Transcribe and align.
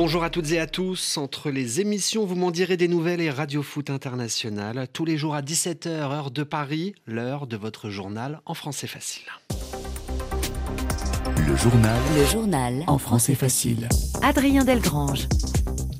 Bonjour 0.00 0.22
à 0.22 0.30
toutes 0.30 0.52
et 0.52 0.60
à 0.60 0.68
tous. 0.68 1.18
Entre 1.18 1.50
les 1.50 1.80
émissions, 1.80 2.24
vous 2.24 2.36
m'en 2.36 2.52
direz 2.52 2.76
des 2.76 2.86
nouvelles 2.86 3.20
et 3.20 3.30
Radio 3.30 3.64
Foot 3.64 3.90
International. 3.90 4.86
Tous 4.92 5.04
les 5.04 5.16
jours 5.18 5.34
à 5.34 5.42
17h, 5.42 5.88
heure 5.88 6.30
de 6.30 6.44
Paris, 6.44 6.94
l'heure 7.04 7.48
de 7.48 7.56
votre 7.56 7.90
journal 7.90 8.40
en 8.46 8.54
français 8.54 8.86
facile. 8.86 9.24
Le 11.36 11.56
journal. 11.56 12.00
Le 12.16 12.24
journal. 12.26 12.84
En 12.86 12.98
français 12.98 13.34
facile. 13.34 13.88
Adrien 14.22 14.64
Delgrange 14.64 15.26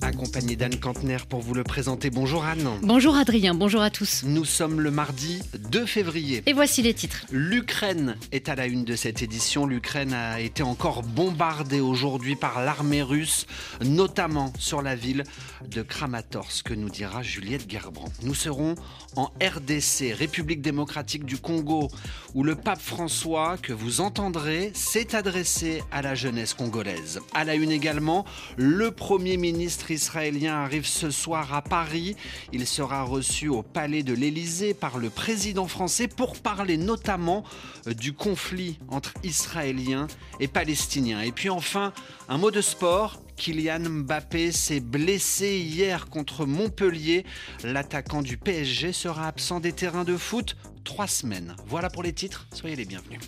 accompagné 0.08 0.56
d'Anne 0.56 0.80
Kantner 0.80 1.18
pour 1.28 1.40
vous 1.40 1.52
le 1.52 1.64
présenter. 1.64 2.08
Bonjour 2.08 2.42
Anne. 2.46 2.66
Bonjour 2.82 3.14
Adrien, 3.16 3.54
bonjour 3.54 3.82
à 3.82 3.90
tous. 3.90 4.22
Nous 4.24 4.46
sommes 4.46 4.80
le 4.80 4.90
mardi 4.90 5.42
2 5.70 5.84
février. 5.84 6.42
Et 6.46 6.54
voici 6.54 6.80
les 6.80 6.94
titres. 6.94 7.26
L'Ukraine 7.30 8.16
est 8.32 8.48
à 8.48 8.54
la 8.54 8.66
une 8.66 8.84
de 8.84 8.96
cette 8.96 9.20
édition. 9.20 9.66
L'Ukraine 9.66 10.14
a 10.14 10.40
été 10.40 10.62
encore 10.62 11.02
bombardée 11.02 11.80
aujourd'hui 11.80 12.36
par 12.36 12.62
l'armée 12.62 13.02
russe, 13.02 13.46
notamment 13.84 14.50
sur 14.58 14.80
la 14.80 14.94
ville 14.94 15.24
de 15.66 15.82
Kramatorsk, 15.82 16.70
nous 16.70 16.88
dira 16.88 17.22
Juliette 17.22 17.70
Gerbrand. 17.70 18.08
Nous 18.22 18.34
serons 18.34 18.76
en 19.14 19.30
RDC, 19.42 20.14
République 20.14 20.62
démocratique 20.62 21.26
du 21.26 21.36
Congo, 21.36 21.90
où 22.34 22.44
le 22.44 22.54
pape 22.54 22.80
François, 22.80 23.58
que 23.60 23.74
vous 23.74 24.00
entendrez, 24.00 24.70
s'est 24.74 25.14
adressé 25.14 25.82
à 25.92 26.00
la 26.00 26.14
jeunesse 26.14 26.54
congolaise. 26.54 27.20
À 27.34 27.44
la 27.44 27.56
une 27.56 27.70
également, 27.70 28.24
le 28.56 28.90
Premier 28.90 29.36
ministre 29.36 29.90
israélien 29.98 30.54
arrive 30.54 30.86
ce 30.86 31.10
soir 31.10 31.52
à 31.52 31.60
Paris. 31.60 32.14
Il 32.52 32.68
sera 32.68 33.02
reçu 33.02 33.48
au 33.48 33.62
palais 33.64 34.04
de 34.04 34.14
l'Élysée 34.14 34.72
par 34.72 34.98
le 34.98 35.10
président 35.10 35.66
français 35.66 36.06
pour 36.06 36.38
parler 36.38 36.76
notamment 36.76 37.42
euh, 37.88 37.94
du 37.94 38.12
conflit 38.12 38.78
entre 38.88 39.12
Israéliens 39.24 40.06
et 40.38 40.46
Palestiniens. 40.46 41.22
Et 41.22 41.32
puis 41.32 41.50
enfin, 41.50 41.92
un 42.28 42.38
mot 42.38 42.52
de 42.52 42.60
sport. 42.60 43.20
Kylian 43.36 43.80
Mbappé 43.80 44.50
s'est 44.50 44.80
blessé 44.80 45.58
hier 45.58 46.08
contre 46.08 46.44
Montpellier. 46.46 47.24
L'attaquant 47.62 48.22
du 48.22 48.36
PSG 48.36 48.92
sera 48.92 49.28
absent 49.28 49.60
des 49.60 49.72
terrains 49.72 50.04
de 50.04 50.16
foot 50.16 50.56
trois 50.84 51.06
semaines. 51.06 51.54
Voilà 51.66 51.90
pour 51.90 52.02
les 52.02 52.12
titres, 52.12 52.46
soyez 52.52 52.74
les 52.74 52.84
bienvenus. 52.84 53.20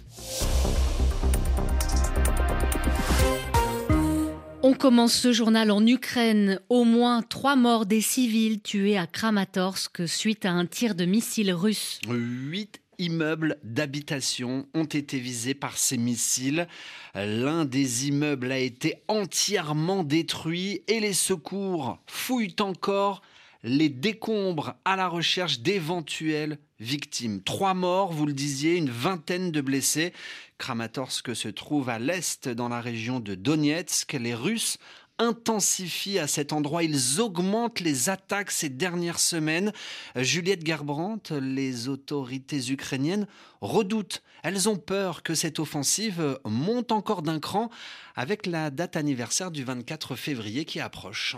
On 4.62 4.74
commence 4.74 5.14
ce 5.14 5.32
journal 5.32 5.70
en 5.70 5.86
Ukraine. 5.86 6.60
Au 6.68 6.84
moins 6.84 7.22
trois 7.22 7.56
morts 7.56 7.86
des 7.86 8.02
civils 8.02 8.60
tués 8.60 8.98
à 8.98 9.06
Kramatorsk 9.06 10.06
suite 10.06 10.44
à 10.44 10.50
un 10.50 10.66
tir 10.66 10.94
de 10.94 11.06
missile 11.06 11.50
russe. 11.54 11.98
Huit 12.06 12.82
immeubles 12.98 13.56
d'habitation 13.64 14.66
ont 14.74 14.84
été 14.84 15.18
visés 15.18 15.54
par 15.54 15.78
ces 15.78 15.96
missiles. 15.96 16.68
L'un 17.14 17.64
des 17.64 18.08
immeubles 18.08 18.52
a 18.52 18.58
été 18.58 18.96
entièrement 19.08 20.04
détruit 20.04 20.82
et 20.88 21.00
les 21.00 21.14
secours 21.14 21.98
fouillent 22.06 22.56
encore 22.60 23.22
les 23.62 23.88
décombres 23.88 24.74
à 24.84 24.96
la 24.96 25.08
recherche 25.08 25.60
d'éventuelles 25.60 26.58
victimes. 26.78 27.42
Trois 27.42 27.74
morts, 27.74 28.12
vous 28.12 28.26
le 28.26 28.32
disiez, 28.32 28.76
une 28.76 28.90
vingtaine 28.90 29.52
de 29.52 29.60
blessés. 29.60 30.12
Kramatorsk 30.58 31.34
se 31.36 31.48
trouve 31.48 31.88
à 31.88 31.98
l'est 31.98 32.48
dans 32.48 32.68
la 32.68 32.80
région 32.80 33.20
de 33.20 33.34
Donetsk. 33.34 34.14
Les 34.14 34.34
Russes 34.34 34.78
intensifient 35.18 36.18
à 36.18 36.26
cet 36.26 36.52
endroit. 36.52 36.82
Ils 36.82 37.20
augmentent 37.20 37.80
les 37.80 38.08
attaques 38.08 38.50
ces 38.50 38.70
dernières 38.70 39.20
semaines. 39.20 39.72
Juliette 40.16 40.64
Garbrandt, 40.64 41.38
les 41.38 41.88
autorités 41.88 42.70
ukrainiennes 42.70 43.26
redoutent. 43.60 44.22
Elles 44.42 44.70
ont 44.70 44.78
peur 44.78 45.22
que 45.22 45.34
cette 45.34 45.58
offensive 45.58 46.38
monte 46.46 46.90
encore 46.92 47.20
d'un 47.20 47.38
cran 47.38 47.68
avec 48.16 48.46
la 48.46 48.70
date 48.70 48.96
anniversaire 48.96 49.50
du 49.50 49.62
24 49.62 50.16
février 50.16 50.64
qui 50.64 50.80
approche. 50.80 51.36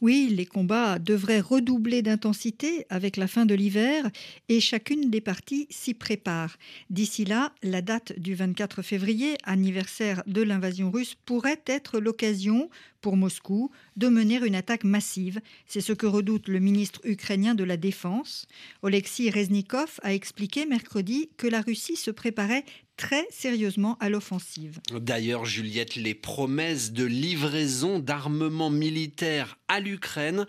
Oui, 0.00 0.28
les 0.30 0.46
combats 0.46 1.00
devraient 1.00 1.40
redoubler 1.40 2.02
d'intensité 2.02 2.86
avec 2.88 3.16
la 3.16 3.26
fin 3.26 3.46
de 3.46 3.54
l'hiver 3.54 4.08
et 4.48 4.60
chacune 4.60 5.10
des 5.10 5.20
parties 5.20 5.66
s'y 5.70 5.92
prépare. 5.92 6.56
D'ici 6.88 7.24
là, 7.24 7.52
la 7.64 7.82
date 7.82 8.16
du 8.16 8.36
24 8.36 8.82
février, 8.82 9.36
anniversaire 9.42 10.22
de 10.28 10.42
l'invasion 10.42 10.92
russe, 10.92 11.16
pourrait 11.26 11.62
être 11.66 11.98
l'occasion 11.98 12.70
pour 13.00 13.16
Moscou 13.16 13.72
de 13.96 14.08
mener 14.08 14.36
une 14.46 14.54
attaque 14.54 14.84
massive. 14.84 15.40
C'est 15.66 15.80
ce 15.80 15.92
que 15.92 16.06
redoute 16.06 16.46
le 16.46 16.60
ministre 16.60 17.00
ukrainien 17.02 17.56
de 17.56 17.64
la 17.64 17.76
Défense. 17.76 18.46
Oleksiy 18.82 19.30
Reznikov 19.30 19.98
a 20.02 20.14
expliqué 20.14 20.64
mercredi 20.64 21.30
que 21.36 21.48
la 21.48 21.60
Russie 21.60 21.96
se 21.96 22.12
préparait 22.12 22.64
très 22.98 23.26
sérieusement 23.30 23.96
à 24.00 24.10
l'offensive. 24.10 24.80
D'ailleurs, 24.92 25.46
Juliette, 25.46 25.94
les 25.94 26.14
promesses 26.14 26.92
de 26.92 27.04
livraison 27.04 28.00
d'armement 28.00 28.68
militaire 28.68 29.56
à 29.68 29.80
l'Ukraine 29.80 30.46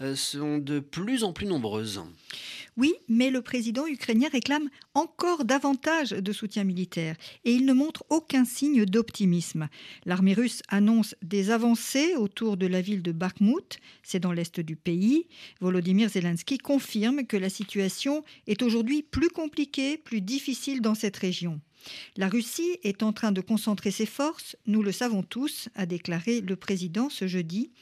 euh, 0.00 0.16
sont 0.16 0.58
de 0.58 0.80
plus 0.80 1.22
en 1.22 1.32
plus 1.32 1.46
nombreuses. 1.46 2.02
Oui, 2.78 2.94
mais 3.06 3.30
le 3.30 3.42
président 3.42 3.86
ukrainien 3.86 4.28
réclame 4.32 4.70
encore 4.94 5.44
davantage 5.44 6.10
de 6.10 6.32
soutien 6.32 6.64
militaire 6.64 7.16
et 7.44 7.52
il 7.52 7.66
ne 7.66 7.74
montre 7.74 8.02
aucun 8.08 8.46
signe 8.46 8.86
d'optimisme. 8.86 9.68
L'armée 10.06 10.32
russe 10.32 10.62
annonce 10.68 11.14
des 11.20 11.50
avancées 11.50 12.16
autour 12.16 12.56
de 12.56 12.66
la 12.66 12.80
ville 12.80 13.02
de 13.02 13.12
Bakhmut, 13.12 13.78
c'est 14.02 14.20
dans 14.20 14.32
l'est 14.32 14.58
du 14.60 14.76
pays. 14.76 15.26
Volodymyr 15.60 16.08
Zelensky 16.08 16.56
confirme 16.56 17.26
que 17.26 17.36
la 17.36 17.50
situation 17.50 18.24
est 18.46 18.62
aujourd'hui 18.62 19.02
plus 19.02 19.28
compliquée, 19.28 19.98
plus 19.98 20.22
difficile 20.22 20.80
dans 20.80 20.94
cette 20.94 21.18
région. 21.18 21.60
La 22.16 22.28
Russie 22.28 22.78
est 22.82 23.02
en 23.02 23.12
train 23.12 23.32
de 23.32 23.40
concentrer 23.40 23.90
ses 23.90 24.06
forces, 24.06 24.56
nous 24.66 24.82
le 24.82 24.92
savons 24.92 25.22
tous, 25.22 25.68
a 25.74 25.86
déclaré 25.86 26.40
le 26.40 26.56
président 26.56 27.08
ce 27.10 27.26
jeudi. 27.26 27.72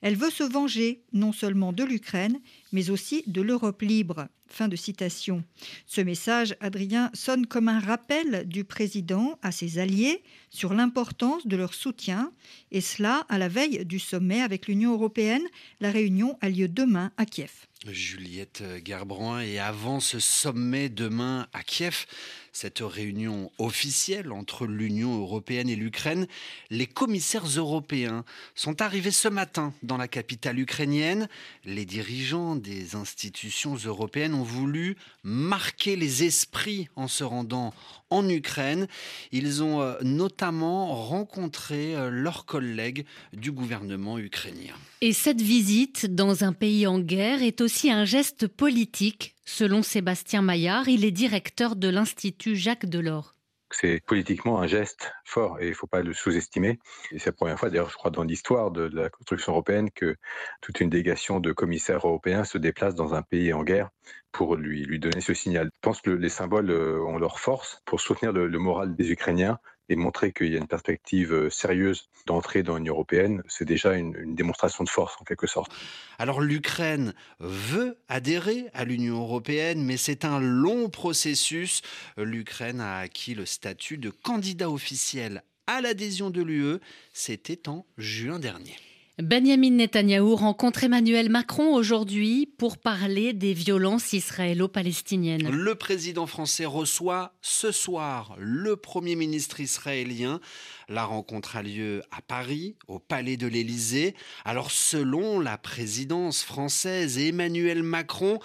Elle 0.00 0.16
veut 0.16 0.30
se 0.30 0.42
venger 0.42 1.02
non 1.12 1.32
seulement 1.32 1.72
de 1.72 1.84
l'Ukraine, 1.84 2.40
mais 2.72 2.90
aussi 2.90 3.22
de 3.26 3.42
l'Europe 3.42 3.82
libre. 3.82 4.28
Fin 4.48 4.68
de 4.68 4.76
citation. 4.76 5.44
Ce 5.86 6.00
message, 6.00 6.56
Adrien, 6.60 7.10
sonne 7.14 7.46
comme 7.46 7.68
un 7.68 7.80
rappel 7.80 8.46
du 8.46 8.64
président 8.64 9.38
à 9.42 9.50
ses 9.50 9.78
alliés 9.78 10.22
sur 10.50 10.74
l'importance 10.74 11.46
de 11.46 11.56
leur 11.56 11.72
soutien, 11.72 12.32
et 12.70 12.82
cela 12.82 13.24
à 13.30 13.38
la 13.38 13.48
veille 13.48 13.86
du 13.86 13.98
sommet 13.98 14.42
avec 14.42 14.68
l'Union 14.68 14.92
européenne. 14.92 15.44
La 15.80 15.90
réunion 15.90 16.36
a 16.42 16.50
lieu 16.50 16.68
demain 16.68 17.12
à 17.16 17.24
Kiev. 17.24 17.66
Juliette 17.86 18.62
Gerbrand, 18.84 19.40
et 19.40 19.58
avant 19.58 19.98
ce 19.98 20.20
sommet 20.20 20.88
demain 20.88 21.48
à 21.52 21.64
Kiev, 21.64 22.06
cette 22.52 22.80
réunion 22.80 23.50
officielle 23.58 24.30
entre 24.30 24.66
l'Union 24.66 25.18
européenne 25.18 25.68
et 25.68 25.74
l'Ukraine, 25.74 26.26
les 26.70 26.86
commissaires 26.86 27.46
européens 27.46 28.24
sont 28.54 28.82
arrivés 28.82 29.10
ce 29.10 29.28
matin 29.28 29.72
dans 29.82 29.96
la 29.96 30.06
capitale 30.06 30.60
ukrainienne. 30.60 31.28
Les 31.64 31.86
dirigeants 31.86 32.54
des 32.62 32.94
institutions 32.94 33.74
européennes 33.74 34.34
ont 34.34 34.42
voulu 34.42 34.96
marquer 35.22 35.96
les 35.96 36.24
esprits 36.24 36.88
en 36.96 37.08
se 37.08 37.24
rendant 37.24 37.74
en 38.10 38.28
Ukraine. 38.28 38.86
Ils 39.32 39.62
ont 39.62 39.82
euh, 39.82 39.94
notamment 40.02 40.94
rencontré 40.94 41.94
euh, 41.94 42.08
leurs 42.10 42.46
collègues 42.46 43.04
du 43.32 43.52
gouvernement 43.52 44.18
ukrainien. 44.18 44.74
Et 45.00 45.12
cette 45.12 45.42
visite 45.42 46.06
dans 46.06 46.44
un 46.44 46.52
pays 46.52 46.86
en 46.86 47.00
guerre 47.00 47.42
est 47.42 47.60
aussi 47.60 47.90
un 47.90 48.04
geste 48.04 48.46
politique 48.46 49.34
Selon 49.44 49.82
Sébastien 49.82 50.40
Maillard, 50.40 50.88
il 50.88 51.04
est 51.04 51.10
directeur 51.10 51.74
de 51.76 51.88
l'Institut 51.88 52.56
Jacques 52.56 52.86
Delors. 52.86 53.34
C'est 53.72 54.00
politiquement 54.04 54.60
un 54.60 54.66
geste 54.66 55.12
fort 55.24 55.60
et 55.60 55.66
il 55.66 55.70
ne 55.70 55.74
faut 55.74 55.86
pas 55.86 56.02
le 56.02 56.12
sous-estimer. 56.12 56.78
c'est 57.10 57.26
la 57.26 57.32
première 57.32 57.58
fois, 57.58 57.70
d'ailleurs, 57.70 57.90
je 57.90 57.96
crois, 57.96 58.10
dans 58.10 58.22
l'histoire 58.22 58.70
de 58.70 58.82
la 58.92 59.08
construction 59.08 59.52
européenne 59.52 59.90
que 59.90 60.16
toute 60.60 60.80
une 60.80 60.90
délégation 60.90 61.40
de 61.40 61.52
commissaires 61.52 62.06
européens 62.06 62.44
se 62.44 62.58
déplace 62.58 62.94
dans 62.94 63.14
un 63.14 63.22
pays 63.22 63.52
en 63.52 63.62
guerre 63.64 63.90
pour 64.30 64.56
lui, 64.56 64.84
lui 64.84 64.98
donner 64.98 65.20
ce 65.20 65.34
signal. 65.34 65.70
Je 65.74 65.80
pense 65.80 66.00
que 66.00 66.10
les 66.10 66.28
symboles 66.28 66.70
euh, 66.70 67.02
ont 67.04 67.18
leur 67.18 67.40
force 67.40 67.82
pour 67.84 68.00
soutenir 68.00 68.32
le 68.32 68.58
moral 68.58 68.94
des 68.94 69.10
Ukrainiens 69.10 69.58
et 69.92 69.96
montrer 69.96 70.32
qu'il 70.32 70.50
y 70.50 70.54
a 70.54 70.58
une 70.58 70.66
perspective 70.66 71.32
euh, 71.32 71.50
sérieuse 71.50 72.08
d'entrer 72.26 72.62
dans 72.62 72.76
l'Union 72.76 72.94
européenne, 72.94 73.42
c'est 73.48 73.64
déjà 73.64 73.94
une, 73.94 74.34
démonstration 74.34 74.84
de 74.84 74.88
force 74.88 75.14
en 75.20 75.24
quelque 75.24 75.46
sorte. 75.46 75.70
Alors 76.18 76.40
l'Ukraine 76.40 77.14
veut 77.40 77.98
adhérer 78.08 78.66
à 78.74 78.84
l'Union 78.84 79.20
européenne, 79.20 79.84
mais 79.84 79.96
c'est 79.96 80.24
un 80.24 80.40
long 80.40 80.88
processus. 80.88 81.82
L'Ukraine 82.16 82.80
a 82.80 82.98
acquis 82.98 83.34
le 83.34 83.44
statut 83.44 83.98
de 83.98 84.10
candidat 84.10 84.70
officiel 84.70 85.42
à 85.66 85.80
l'adhésion 85.80 86.30
de 86.30 86.42
l'UE, 86.42 86.78
c'était 87.12 87.68
en 87.68 87.86
juin 87.98 88.38
dernier. 88.38 88.76
Benjamin 89.18 89.72
Netanyahou 89.72 90.36
rencontre 90.36 90.84
Emmanuel 90.84 91.28
Macron 91.28 91.74
aujourd'hui 91.74 92.46
pour 92.46 92.78
parler 92.78 93.34
des 93.34 93.52
violences 93.52 94.14
israélo-palestiniennes. 94.14 95.50
Le 95.50 95.74
président 95.74 96.26
français 96.26 96.64
reçoit 96.64 97.34
ce 97.42 97.72
soir 97.72 98.34
le 98.38 98.74
Premier 98.76 99.14
ministre 99.14 99.60
israélien. 99.60 100.40
La 100.88 101.04
rencontre 101.04 101.56
a 101.56 101.62
lieu 101.62 102.02
à 102.10 102.22
Paris, 102.22 102.76
au 102.88 102.98
Palais 102.98 103.36
de 103.36 103.46
l'Élysée. 103.46 104.14
Alors 104.46 104.70
selon 104.70 105.40
la 105.40 105.58
présidence 105.58 106.42
française 106.42 107.18
Emmanuel 107.18 107.82
Macron, 107.82 108.38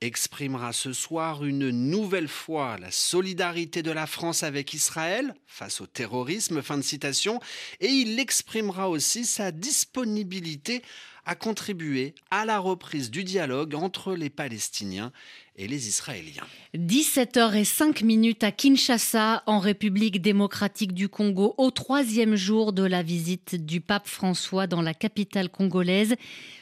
exprimera 0.00 0.72
ce 0.72 0.92
soir 0.92 1.44
une 1.44 1.70
nouvelle 1.70 2.28
fois 2.28 2.76
la 2.78 2.90
solidarité 2.90 3.82
de 3.82 3.90
la 3.90 4.06
France 4.06 4.42
avec 4.42 4.74
Israël 4.74 5.34
face 5.46 5.80
au 5.80 5.86
terrorisme, 5.86 6.62
fin 6.62 6.76
de 6.76 6.82
citation, 6.82 7.40
et 7.80 7.88
il 7.88 8.18
exprimera 8.18 8.90
aussi 8.90 9.24
sa 9.24 9.52
disponibilité 9.52 10.82
à 11.26 11.34
contribuer 11.34 12.14
à 12.30 12.44
la 12.44 12.58
reprise 12.60 13.10
du 13.10 13.24
dialogue 13.24 13.74
entre 13.74 14.14
les 14.14 14.30
Palestiniens 14.30 15.12
et 15.56 15.66
les 15.66 15.88
Israéliens. 15.88 16.46
17h05 16.74 18.04
minutes 18.04 18.44
à 18.44 18.52
Kinshasa, 18.52 19.42
en 19.46 19.58
République 19.58 20.22
démocratique 20.22 20.94
du 20.94 21.08
Congo, 21.08 21.54
au 21.58 21.70
troisième 21.72 22.36
jour 22.36 22.72
de 22.72 22.84
la 22.84 23.02
visite 23.02 23.56
du 23.56 23.80
pape 23.80 24.06
François 24.06 24.68
dans 24.68 24.82
la 24.82 24.94
capitale 24.94 25.48
congolaise. 25.48 26.14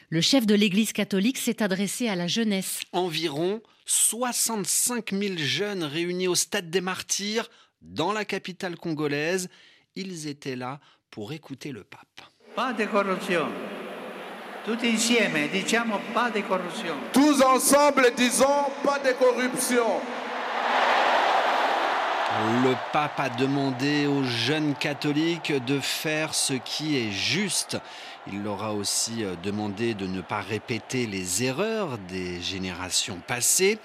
Le 0.09 0.21
chef 0.21 0.47
de 0.47 0.55
l'Église 0.55 0.93
catholique 0.93 1.37
s'est 1.37 1.61
adressé 1.61 2.07
à 2.07 2.15
la 2.15 2.27
jeunesse. 2.27 2.79
Environ 2.91 3.61
65 3.85 5.11
000 5.11 5.37
jeunes 5.37 5.83
réunis 5.83 6.27
au 6.27 6.35
Stade 6.35 6.71
des 6.71 6.81
Martyrs, 6.81 7.49
dans 7.81 8.13
la 8.13 8.25
capitale 8.25 8.77
congolaise. 8.77 9.47
Ils 9.95 10.27
étaient 10.27 10.55
là 10.55 10.79
pour 11.11 11.33
écouter 11.33 11.71
le 11.71 11.83
pape. 11.83 12.21
Pas 12.55 12.73
de 12.73 12.85
corruption 12.85 13.47
insieme 14.73 15.47
diciamo 15.49 15.99
pas 16.13 16.29
de 16.29 16.41
corruption. 16.41 16.95
Tous 17.13 17.41
ensemble 17.41 18.11
disons 18.15 18.71
pas 18.83 18.99
de 18.99 19.13
corruption. 19.13 20.01
Le 22.63 22.75
pape 22.91 23.19
a 23.19 23.29
demandé 23.29 24.07
aux 24.07 24.23
jeunes 24.23 24.75
catholiques 24.75 25.53
de 25.65 25.79
faire 25.79 26.33
ce 26.33 26.53
qui 26.53 26.97
est 26.97 27.11
juste. 27.11 27.77
Il 28.27 28.43
leur 28.43 28.63
a 28.63 28.73
aussi 28.73 29.23
euh, 29.23 29.35
demandé 29.41 29.93
de 29.93 30.05
ne 30.05 30.19
pas 30.19 30.41
répéter 30.41 31.05
les 31.05 31.43
erreurs 31.43 31.97
des 32.09 32.41
générations 32.41 33.21
passées. 33.25 33.79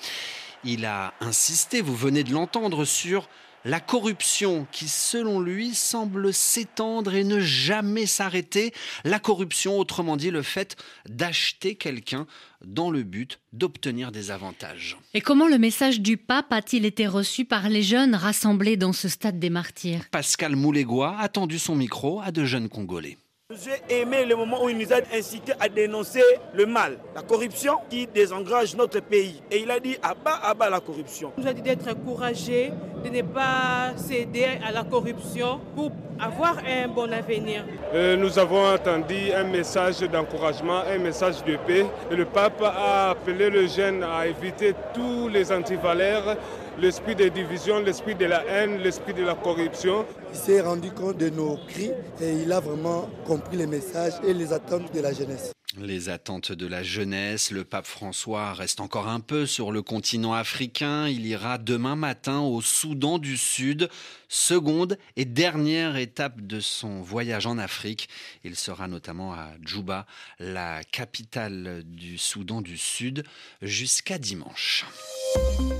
Il 0.65 0.85
a 0.85 1.13
insisté, 1.21 1.81
vous 1.81 1.95
venez 1.95 2.25
de 2.25 2.33
l'entendre, 2.33 2.85
sur 2.85 3.29
la 3.65 3.81
corruption 3.81 4.67
qui, 4.73 4.89
selon 4.89 5.41
lui, 5.41 5.75
semble 5.75 6.33
s'étendre 6.33 7.15
et 7.15 7.25
ne 7.25 7.41
jamais 7.41 8.07
s'arrêter. 8.07 8.73
La 9.05 9.19
corruption, 9.19 9.79
autrement 9.79 10.17
dit, 10.17 10.31
le 10.31 10.43
fait 10.43 10.77
d'acheter 11.09 11.75
quelqu'un 11.75 12.27
dans 12.65 12.91
le 12.91 13.03
but 13.03 13.41
d'obtenir 13.53 14.13
des 14.13 14.31
avantages. 14.31 14.97
Et 15.15 15.21
comment 15.21 15.49
le 15.49 15.59
message 15.59 16.01
du 16.01 16.17
pape 16.17 16.53
a-t-il 16.53 16.85
été 16.85 17.07
reçu 17.07 17.45
par 17.45 17.69
les 17.69 17.83
jeunes 17.83 18.15
rassemblés 18.15 18.77
dans 18.77 18.93
ce 18.93 19.09
stade 19.09 19.39
des 19.39 19.51
martyrs? 19.51 20.09
Pascal 20.11 20.57
Moulégois 20.57 21.17
a 21.19 21.29
tendu 21.29 21.59
son 21.59 21.77
micro 21.77 22.21
à 22.21 22.33
de 22.33 22.45
jeunes 22.45 22.69
Congolais. 22.69 23.17
J'ai 23.53 24.01
aimé 24.03 24.25
le 24.27 24.37
moment 24.37 24.63
où 24.65 24.69
il 24.69 24.79
nous 24.79 24.93
a 24.93 24.99
incité 25.13 25.53
à 25.59 25.69
dénoncer 25.69 26.23
le 26.55 26.67
mal, 26.67 26.99
la 27.17 27.23
corruption 27.23 27.79
qui 27.91 28.07
désengage 28.07 28.77
notre 28.77 29.01
pays. 29.01 29.43
Et 29.51 29.63
il 29.63 29.71
a 29.73 29.81
dit 29.81 29.97
à 30.01 30.15
bas, 30.15 30.39
à 30.41 30.55
bas 30.55 30.71
la 30.71 30.79
corruption. 30.79 31.33
Il 31.37 31.43
nous 31.43 31.51
a 31.51 31.53
dit 31.53 31.63
d'être 31.63 31.89
encouragé, 31.91 32.73
de 33.03 33.09
ne 33.09 33.23
pas 33.23 33.97
céder 33.97 34.47
à 34.65 34.71
la 34.71 34.85
corruption 34.85 35.59
pour 35.75 35.91
avoir 36.21 36.59
un 36.59 36.89
bon 36.89 37.13
avenir. 37.13 37.65
Euh, 37.95 38.17
nous 38.17 38.39
avons 38.39 38.75
entendu 38.75 39.33
un 39.35 39.45
message 39.45 40.01
d'encouragement, 40.01 40.83
un 40.89 40.99
message 40.99 41.43
de 41.45 41.57
paix. 41.67 41.87
le 42.11 42.25
pape 42.25 42.63
a 42.63 43.11
appelé 43.11 43.51
le 43.51 43.67
jeune 43.67 44.03
à 44.03 44.27
éviter 44.27 44.75
tous 44.95 45.29
les 45.29 45.51
antivaleurs 45.53 46.37
l'esprit 46.79 47.15
de 47.15 47.29
division, 47.29 47.81
l'esprit 47.81 48.15
de 48.15 48.25
la 48.25 48.45
haine, 48.47 48.79
l'esprit 48.79 49.13
de 49.13 49.23
la 49.23 49.35
corruption. 49.35 50.05
Il 50.33 50.39
s'est 50.39 50.61
rendu 50.61 50.91
compte 50.91 51.19
de 51.19 51.29
nos 51.29 51.57
cris 51.69 51.91
et 52.21 52.33
il 52.43 52.53
a 52.53 52.61
vraiment 52.61 53.09
compris 53.27 53.57
les 53.57 53.67
messages 53.67 54.15
et 54.27 54.33
les 54.33 54.53
attentes 54.53 54.93
de 54.95 55.01
la 55.01 55.13
jeunesse. 55.13 55.53
Les 55.79 56.09
attentes 56.09 56.51
de 56.51 56.67
la 56.67 56.83
jeunesse, 56.83 57.53
le 57.53 57.65
pape 57.65 57.87
François 57.87 58.55
reste 58.55 58.81
encore 58.81 59.07
un 59.07 59.21
peu 59.21 59.47
sur 59.47 59.71
le 59.71 59.83
continent 59.83 60.33
africain. 60.33 61.07
Il 61.07 61.25
ira 61.27 61.59
demain 61.59 61.95
matin 61.95 62.41
au 62.41 62.61
Soudan 62.61 63.19
du 63.19 63.37
Sud, 63.37 63.89
seconde 64.29 64.99
et 65.15 65.25
dernière 65.25 65.97
étape 65.97 66.41
de 66.41 66.59
son 66.59 67.03
voyage 67.03 67.47
en 67.47 67.57
Afrique. 67.57 68.09
Il 68.43 68.57
sera 68.57 68.89
notamment 68.89 69.33
à 69.33 69.51
Djouba, 69.65 70.07
la 70.41 70.83
capitale 70.83 71.85
du 71.85 72.19
Soudan 72.19 72.63
du 72.63 72.77
Sud, 72.77 73.23
jusqu'à 73.63 74.19
dimanche. 74.19 74.87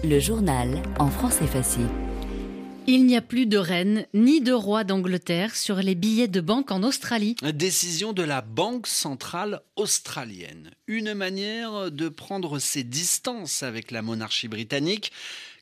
Le 0.05 0.21
journal 0.21 0.81
en 1.01 1.11
français 1.11 1.49
facile. 1.49 1.89
Il 2.93 3.07
n'y 3.07 3.17
a 3.17 3.23
plus 3.23 3.47
de 3.47 3.57
reine 3.57 4.05
ni 4.15 4.41
de 4.41 4.53
roi 4.53 4.83
d'Angleterre 4.83 5.55
sur 5.55 5.77
les 5.77 5.95
billets 5.95 6.27
de 6.27 6.41
banque 6.41 6.73
en 6.73 6.83
Australie. 6.83 7.37
Décision 7.55 8.13
de 8.13 8.25
la 8.25 8.41
Banque 8.41 8.89
centrale 8.89 9.63
australienne. 9.77 10.73
Une 10.89 11.15
manière 11.15 11.93
de 11.93 12.09
prendre 12.09 12.59
ses 12.59 12.83
distances 12.83 13.63
avec 13.63 13.93
la 13.93 14.03
monarchie 14.03 14.49
britannique. 14.49 15.13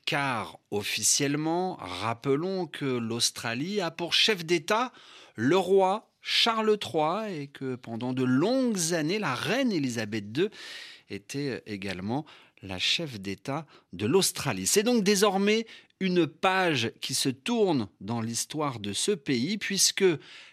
Car 0.07 0.59
officiellement, 0.71 1.77
rappelons 1.83 2.67
que 2.67 2.87
l'Australie 2.87 3.83
a 3.83 3.91
pour 3.91 4.15
chef 4.15 4.47
d'État 4.47 4.91
le 5.35 5.59
roi 5.59 6.11
Charles 6.23 6.79
III 6.83 7.43
et 7.43 7.49
que 7.49 7.75
pendant 7.75 8.15
de 8.15 8.25
longues 8.25 8.95
années, 8.95 9.19
la 9.19 9.35
reine 9.35 9.71
Elisabeth 9.71 10.25
II 10.35 10.49
était 11.11 11.63
également 11.67 12.25
la 12.63 12.79
chef 12.79 13.21
d'État 13.21 13.67
de 13.93 14.07
l'Australie. 14.07 14.67
C'est 14.67 14.83
donc 14.83 15.05
désormais 15.05 15.67
une 16.01 16.27
page 16.27 16.93
qui 17.01 17.15
se 17.15 17.29
tourne 17.29 17.89
dans 18.01 18.21
l'histoire 18.21 18.79
de 18.79 18.93
ce 18.93 19.13
pays 19.13 19.59
puisque 19.59 20.05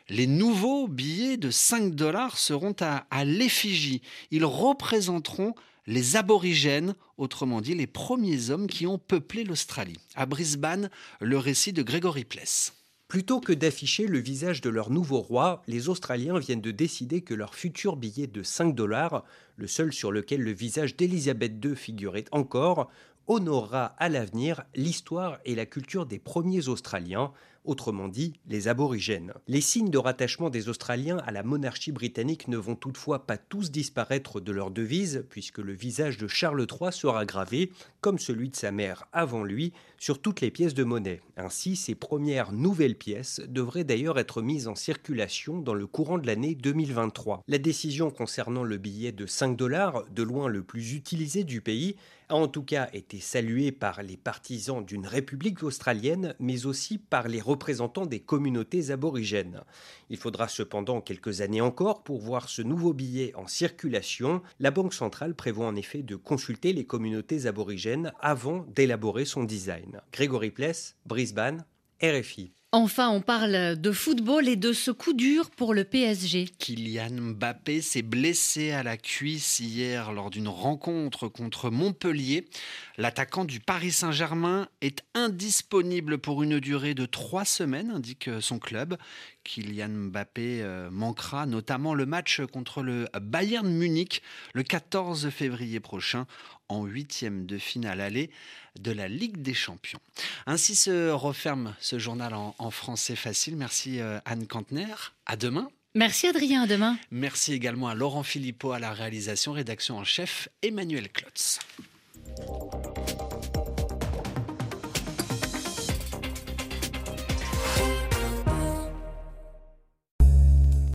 les 0.10 0.28
nouveaux 0.28 0.88
billets 0.88 1.38
de 1.38 1.52
5 1.52 1.94
dollars 1.94 2.38
seront 2.38 2.76
à, 2.80 3.06
à 3.10 3.26
l'effigie. 3.26 4.02
Ils 4.32 4.46
représenteront 4.46 5.54
les 5.88 6.16
aborigènes, 6.16 6.96
autrement 7.18 7.62
dit 7.62 7.76
les 7.76 7.88
premiers 7.88 8.50
hommes 8.50 8.68
qui 8.68 8.88
ont 8.88 8.98
peuplé 8.98 9.44
l'Australie. 9.44 10.00
À 10.16 10.26
Brisbane, 10.26 10.90
le 11.22 11.38
récit 11.38 11.74
de 11.74 11.84
Gregory 11.84 12.26
Pless. 12.26 12.74
Plutôt 13.08 13.40
que 13.40 13.54
d'afficher 13.54 14.08
le 14.08 14.18
visage 14.18 14.62
de 14.62 14.70
leur 14.70 14.90
nouveau 14.90 15.22
roi, 15.22 15.62
les 15.68 15.90
Australiens 15.90 16.40
viennent 16.40 16.62
de 16.62 16.72
décider 16.72 17.22
que 17.22 17.36
leur 17.36 17.54
futur 17.54 17.98
billet 17.98 18.26
de 18.26 18.42
5 18.42 18.74
dollars, 18.74 19.24
le 19.58 19.68
seul 19.68 19.94
sur 19.94 20.12
lequel 20.12 20.42
le 20.42 20.52
visage 20.52 20.96
d'Elisabeth 20.96 21.64
II 21.64 21.76
figurait 21.76 22.26
encore, 22.32 22.90
honorera 23.28 23.96
à 24.00 24.10
l'avenir 24.10 24.64
l'histoire 24.74 25.40
et 25.46 25.54
la 25.54 25.68
culture 25.68 26.08
des 26.08 26.18
premiers 26.18 26.68
Australiens, 26.68 27.32
autrement 27.66 28.08
dit 28.08 28.34
les 28.48 28.68
aborigènes. 28.68 29.34
Les 29.48 29.62
signes 29.62 29.90
de 29.90 29.98
rattachement 29.98 30.50
des 30.50 30.70
Australiens 30.70 31.18
à 31.26 31.32
la 31.32 31.44
monarchie 31.44 31.92
britannique 31.92 32.48
ne 32.48 32.58
vont 32.58 32.76
toutefois 32.76 33.26
pas 33.26 33.38
tous 33.38 33.72
disparaître 33.72 34.40
de 34.40 34.52
leur 34.52 34.72
devise, 34.72 35.26
puisque 35.30 35.60
le 35.60 35.74
visage 35.74 36.18
de 36.18 36.28
Charles 36.28 36.66
III 36.70 36.92
sera 36.92 37.26
gravé, 37.26 37.72
comme 38.02 38.20
celui 38.20 38.50
de 38.50 38.56
sa 38.56 38.72
mère 38.72 39.08
avant 39.12 39.44
lui, 39.44 39.74
sur 39.98 40.22
toutes 40.22 40.42
les 40.42 40.52
pièces 40.52 40.74
de 40.74 40.84
monnaie. 40.84 41.22
Ainsi, 41.38 41.76
ces 41.76 41.96
premières 41.96 42.52
nouvelles 42.52 42.98
pièces 42.98 43.42
devraient 43.48 43.84
d'ailleurs 43.84 44.20
être 44.20 44.42
mises 44.42 44.68
en 44.68 44.76
circulation 44.76 45.60
dans 45.60 45.74
le 45.74 45.88
courant 45.88 46.18
de 46.18 46.28
l'année 46.28 46.56
2023. 46.56 47.42
La 47.48 47.58
décision 47.58 48.12
concernant 48.12 48.64
le 48.64 48.78
billet 48.78 49.12
de 49.12 49.26
5 49.26 49.58
dollars, 49.58 50.06
de 50.12 50.24
loin 50.24 50.48
le 50.48 50.64
plus 50.64 50.94
utilisé 50.94 51.44
du 51.44 51.62
pays, 51.62 51.96
a 52.30 52.36
en 52.36 52.48
tout 52.48 52.64
cas 52.64 52.90
été 52.94 53.20
saluée 53.20 53.72
par 53.72 54.04
les 54.04 54.18
partisans 54.18 54.84
d'une 54.84 55.08
république 55.08 55.64
australienne, 55.64 56.36
mais 56.40 56.66
aussi 56.66 56.98
par 56.98 57.28
les 57.28 57.42
représentants 57.42 58.06
des 58.06 58.20
communautés 58.20 58.92
aborigènes. 58.92 59.62
Il 60.10 60.18
faudra 60.18 60.48
cependant 60.48 61.02
quelques 61.02 61.42
années 61.42 61.62
encore 61.62 62.04
pour 62.04 62.20
voir 62.20 62.50
ce 62.50 62.62
nouveau 62.62 62.94
billet 62.94 63.34
en 63.36 63.48
circulation. 63.48 64.42
La 64.60 64.72
Banque 64.72 64.94
centrale 64.94 65.36
prévoit 65.36 65.68
en 65.68 65.76
effet 65.76 66.04
de 66.04 66.16
consulter 66.16 66.74
les 66.74 66.86
communautés 66.86 67.46
aborigènes 67.46 68.12
avant 68.20 68.66
d'élaborer 68.76 69.26
son 69.26 69.44
design. 69.44 70.02
Grégory 70.12 70.52
Pless, 70.52 70.96
Brisbane, 71.06 71.66
RFI. 72.02 72.52
Enfin, 72.78 73.08
on 73.08 73.22
parle 73.22 73.80
de 73.80 73.92
football 73.94 74.50
et 74.50 74.58
de 74.58 74.74
ce 74.74 74.92
coup 74.92 75.14
dur 75.14 75.50
pour 75.50 75.74
le 75.74 75.86
PSG. 75.86 76.50
Kylian 76.60 77.10
Mbappé 77.10 77.80
s'est 77.80 78.02
blessé 78.02 78.72
à 78.72 78.84
la 78.84 78.98
cuisse 78.98 79.62
hier 79.62 80.12
lors 80.12 80.30
d'une 80.30 80.50
rencontre 80.50 81.30
contre 81.30 81.70
Montpellier. 81.70 82.50
L'attaquant 82.98 83.46
du 83.46 83.62
Paris 83.62 83.94
Saint-Germain 83.94 84.68
est 84.82 85.06
indisponible 85.14 86.18
pour 86.18 86.44
une 86.44 86.60
durée 86.60 86.96
de 86.96 87.06
trois 87.06 87.46
semaines, 87.46 87.92
indique 87.92 88.30
son 88.42 88.60
club. 88.60 88.98
Kylian 89.46 90.10
Mbappé 90.10 90.62
euh, 90.62 90.90
manquera 90.92 91.46
notamment 91.46 91.94
le 91.94 92.06
match 92.06 92.42
contre 92.52 92.82
le 92.82 93.08
Bayern 93.22 93.70
Munich 93.70 94.22
le 94.54 94.64
14 94.64 95.30
février 95.30 95.80
prochain 95.80 96.26
en 96.68 96.84
huitième 96.84 97.46
de 97.46 97.58
finale 97.58 98.02
aller 98.02 98.32
de 98.80 98.92
la 98.92 99.08
Ligue 99.08 99.42
des 99.42 99.54
Champions. 99.54 100.00
Ainsi 100.46 100.76
se 100.76 101.10
referme 101.12 101.76
ce 101.80 102.00
journal 102.00 102.34
en, 102.34 102.72
français 102.72 103.16
facile. 103.16 103.56
Merci 103.56 104.00
euh, 104.00 104.20
Anne 104.26 104.48
Kantner. 104.48 104.94
À 105.26 105.36
demain. 105.36 105.70
Merci 105.94 106.28
Adrien, 106.28 106.64
à 106.64 106.68
demain. 106.68 106.98
Merci 107.10 107.54
également 107.54 107.88
à 107.88 107.96
Laurent 107.96 108.24
Philippot 108.24 108.72
à 108.74 108.80
la 108.80 108.92
réalisation, 108.92 109.54
rédaction 109.54 109.98
en 109.98 110.04
chef 110.04 110.50
Emmanuel 110.62 111.10
Klotz. 111.10 111.60